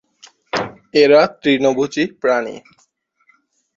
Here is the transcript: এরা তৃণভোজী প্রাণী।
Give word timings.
এরা 0.93 1.21
তৃণভোজী 1.41 2.03
প্রাণী। 2.21 2.55